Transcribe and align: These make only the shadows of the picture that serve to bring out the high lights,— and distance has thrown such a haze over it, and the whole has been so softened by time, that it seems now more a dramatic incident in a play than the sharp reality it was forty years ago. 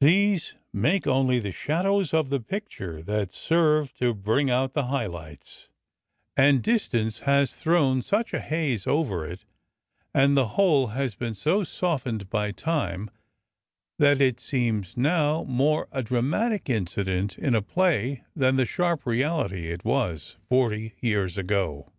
These 0.00 0.54
make 0.72 1.08
only 1.08 1.40
the 1.40 1.50
shadows 1.50 2.14
of 2.14 2.30
the 2.30 2.38
picture 2.38 3.02
that 3.02 3.32
serve 3.32 3.92
to 3.94 4.14
bring 4.14 4.48
out 4.48 4.74
the 4.74 4.84
high 4.84 5.06
lights,— 5.08 5.68
and 6.36 6.62
distance 6.62 7.18
has 7.26 7.56
thrown 7.56 8.00
such 8.00 8.32
a 8.32 8.38
haze 8.38 8.86
over 8.86 9.26
it, 9.26 9.44
and 10.14 10.36
the 10.36 10.50
whole 10.54 10.86
has 10.94 11.16
been 11.16 11.34
so 11.34 11.64
softened 11.64 12.30
by 12.30 12.52
time, 12.52 13.10
that 13.98 14.20
it 14.20 14.38
seems 14.38 14.96
now 14.96 15.42
more 15.42 15.88
a 15.90 16.00
dramatic 16.00 16.70
incident 16.70 17.36
in 17.36 17.52
a 17.56 17.60
play 17.60 18.22
than 18.36 18.54
the 18.54 18.66
sharp 18.66 19.04
reality 19.04 19.72
it 19.72 19.84
was 19.84 20.36
forty 20.48 20.94
years 21.00 21.36
ago. 21.36 21.92